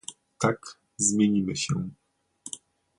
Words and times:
"Tak, 0.37 0.79
zmienimy 0.97 1.55
się" 1.55 1.89